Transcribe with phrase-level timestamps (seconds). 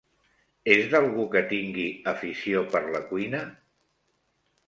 [0.75, 3.45] És d'algú que tingui afició per la cuina?